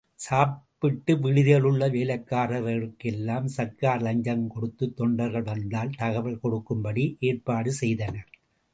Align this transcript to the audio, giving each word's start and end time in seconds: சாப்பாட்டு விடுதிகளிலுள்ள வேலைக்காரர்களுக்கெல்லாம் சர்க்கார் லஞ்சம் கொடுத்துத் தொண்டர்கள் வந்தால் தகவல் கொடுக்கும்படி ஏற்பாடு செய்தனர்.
சாப்பாட்டு 0.19 1.13
விடுதிகளிலுள்ள 1.15 1.87
வேலைக்காரர்களுக்கெல்லாம் 1.89 3.47
சர்க்கார் 3.57 4.01
லஞ்சம் 4.01 4.47
கொடுத்துத் 4.47 4.95
தொண்டர்கள் 4.95 5.47
வந்தால் 5.51 5.95
தகவல் 5.97 6.39
கொடுக்கும்படி 6.39 7.05
ஏற்பாடு 7.19 7.71
செய்தனர். 7.73 8.29